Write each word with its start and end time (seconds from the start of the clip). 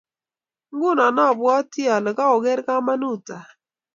Nguno 0.73 1.01
abwoti 1.29 1.81
ale 1.95 2.11
kaoker 2.17 2.59
kamanut 2.67 3.27
ab 3.37 3.47